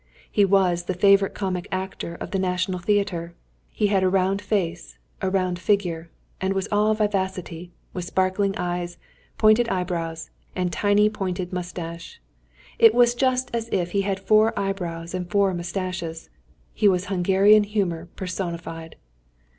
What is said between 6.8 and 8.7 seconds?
vivacity, with sparkling